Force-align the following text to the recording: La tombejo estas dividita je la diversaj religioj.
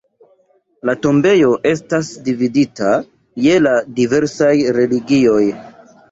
La 0.89 0.93
tombejo 1.01 1.49
estas 1.71 2.07
dividita 2.27 2.87
je 3.47 3.59
la 3.65 3.73
diversaj 3.99 4.49
religioj. 4.79 5.43